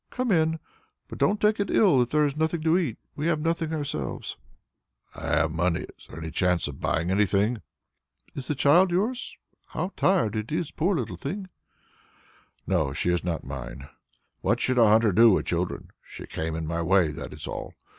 "Come 0.09 0.31
in, 0.31 0.57
but 1.07 1.19
don't 1.19 1.39
take 1.39 1.59
it 1.59 1.69
ill 1.69 1.99
that 1.99 2.09
there 2.09 2.25
is 2.25 2.35
nothing 2.35 2.61
to 2.61 2.75
eat; 2.75 2.97
we 3.15 3.27
have 3.27 3.39
nothing 3.39 3.71
ourselves." 3.71 4.35
"I 5.13 5.27
have 5.27 5.51
money, 5.51 5.81
if 5.81 6.07
there 6.07 6.17
is 6.17 6.23
any 6.23 6.31
chance 6.31 6.67
of 6.67 6.81
buying 6.81 7.11
anything." 7.11 7.61
"Is 8.33 8.47
the 8.47 8.55
child 8.55 8.89
yours? 8.89 9.37
How 9.67 9.93
tired 9.95 10.35
it 10.35 10.51
is, 10.51 10.71
poor 10.71 10.95
little 10.95 11.17
thing!" 11.17 11.49
"No, 12.65 12.93
she 12.93 13.11
is 13.11 13.23
not 13.23 13.43
mine. 13.43 13.89
What 14.41 14.59
should 14.59 14.79
a 14.79 14.87
hunter 14.87 15.11
do 15.11 15.29
with 15.33 15.45
children? 15.45 15.91
She 16.01 16.25
came 16.25 16.55
in 16.55 16.65
my 16.65 16.81
way, 16.81 17.11
that 17.11 17.31
is 17.31 17.45
all. 17.45 17.75